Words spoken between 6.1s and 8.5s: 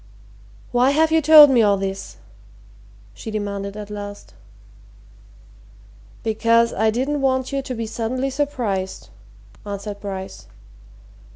"Because I didn't want you to be suddenly